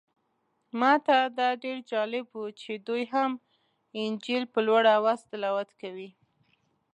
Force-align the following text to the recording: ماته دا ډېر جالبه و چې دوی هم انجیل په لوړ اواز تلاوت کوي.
ماته 0.79 1.17
دا 1.39 1.49
ډېر 1.63 1.77
جالبه 1.91 2.35
و 2.43 2.47
چې 2.61 2.71
دوی 2.87 3.03
هم 3.13 3.31
انجیل 4.01 4.43
په 4.53 4.59
لوړ 4.67 4.83
اواز 4.97 5.19
تلاوت 5.31 5.69
کوي. 5.81 6.09